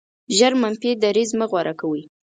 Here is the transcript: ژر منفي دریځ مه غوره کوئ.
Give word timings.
ژر 0.37 0.53
منفي 0.61 0.91
دریځ 1.03 1.29
مه 1.39 1.45
غوره 1.51 1.73
کوئ. 1.79 2.01